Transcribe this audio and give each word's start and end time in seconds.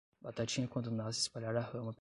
Batatinha 0.21 0.67
quando 0.67 0.89
nasce 0.89 1.19
espalhar 1.19 1.55
a 1.55 1.59
rama 1.61 1.69
pelo 1.71 1.79
chao 1.85 1.89